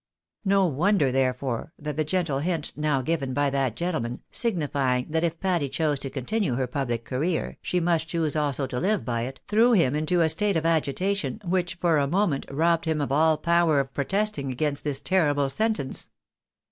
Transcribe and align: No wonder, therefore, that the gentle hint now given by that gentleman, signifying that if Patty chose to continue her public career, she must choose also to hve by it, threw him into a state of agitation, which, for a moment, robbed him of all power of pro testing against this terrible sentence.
No 0.45 0.65
wonder, 0.65 1.11
therefore, 1.11 1.73
that 1.77 1.95
the 1.95 2.03
gentle 2.03 2.39
hint 2.39 2.73
now 2.75 3.03
given 3.03 3.35
by 3.35 3.51
that 3.51 3.75
gentleman, 3.75 4.23
signifying 4.31 5.05
that 5.11 5.23
if 5.23 5.39
Patty 5.39 5.69
chose 5.69 5.99
to 5.99 6.09
continue 6.09 6.55
her 6.55 6.65
public 6.65 7.05
career, 7.05 7.59
she 7.61 7.79
must 7.79 8.07
choose 8.07 8.35
also 8.35 8.65
to 8.65 8.77
hve 8.79 9.05
by 9.05 9.21
it, 9.21 9.41
threw 9.47 9.73
him 9.73 9.93
into 9.95 10.21
a 10.21 10.29
state 10.29 10.57
of 10.57 10.65
agitation, 10.65 11.39
which, 11.45 11.75
for 11.75 11.99
a 11.99 12.07
moment, 12.07 12.47
robbed 12.49 12.85
him 12.85 12.99
of 12.99 13.11
all 13.11 13.37
power 13.37 13.79
of 13.79 13.93
pro 13.93 14.03
testing 14.05 14.51
against 14.51 14.83
this 14.83 15.01
terrible 15.01 15.49
sentence. 15.49 16.09